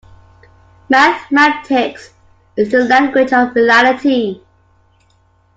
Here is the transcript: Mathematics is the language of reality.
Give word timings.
Mathematics 0.89 2.09
is 2.57 2.71
the 2.71 2.85
language 2.85 3.31
of 3.33 3.53
reality. 3.53 4.41